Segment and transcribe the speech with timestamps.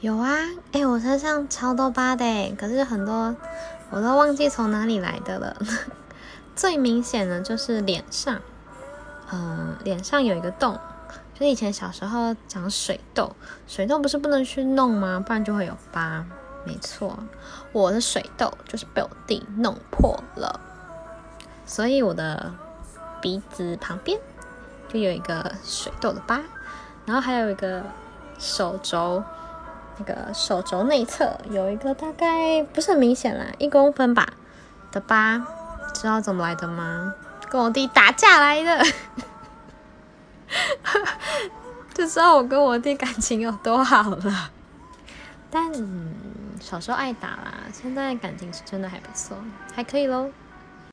[0.00, 0.34] 有啊，
[0.72, 3.36] 哎，我身上超多疤的，可是很多
[3.90, 5.54] 我都忘记从哪里来的了。
[6.56, 8.40] 最明显的就是脸上，
[9.30, 10.78] 嗯、脸上有一个洞，
[11.34, 13.36] 就是以前小时候长水痘，
[13.66, 15.22] 水痘不是不能去弄吗？
[15.24, 16.24] 不然就会有疤。
[16.64, 17.18] 没错，
[17.72, 20.60] 我的水痘就是被我弟弄破了，
[21.66, 22.54] 所以我的
[23.20, 24.18] 鼻子旁边
[24.88, 26.40] 就有一个水痘的疤，
[27.04, 27.82] 然后还有一个
[28.38, 29.22] 手肘。
[30.00, 34.26] 那个手肘内侧有一个大概不是很明显啦，一公分吧
[34.90, 35.42] 的疤，
[35.92, 37.12] 知道怎么来的吗？
[37.50, 38.82] 跟我弟打架来的，
[41.92, 44.50] 就知道我跟我弟感情有多好了。
[45.50, 45.70] 但
[46.60, 49.36] 小时候爱打啦，现在感情是真的还不错，
[49.74, 50.30] 还可以喽。